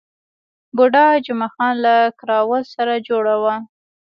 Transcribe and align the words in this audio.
بوډا 0.75 1.07
جمعه 1.25 1.49
خان 1.53 1.73
له 1.85 1.95
کراول 2.19 2.61
سره 2.73 2.93
جوړه 3.07 3.35
وه. 3.43 3.55